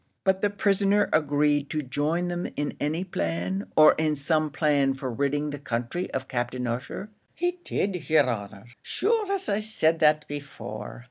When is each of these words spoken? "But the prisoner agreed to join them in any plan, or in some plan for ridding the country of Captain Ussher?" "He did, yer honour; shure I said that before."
"But 0.23 0.41
the 0.41 0.49
prisoner 0.49 1.09
agreed 1.13 1.69
to 1.69 1.83
join 1.83 2.27
them 2.27 2.47
in 2.55 2.73
any 2.79 3.03
plan, 3.03 3.67
or 3.77 3.93
in 3.99 4.15
some 4.15 4.49
plan 4.49 4.95
for 4.95 5.11
ridding 5.11 5.51
the 5.51 5.59
country 5.59 6.09
of 6.09 6.27
Captain 6.27 6.65
Ussher?" 6.65 7.11
"He 7.35 7.59
did, 7.63 8.09
yer 8.09 8.25
honour; 8.27 8.65
shure 8.81 9.31
I 9.31 9.37
said 9.59 9.99
that 9.99 10.27
before." 10.27 10.99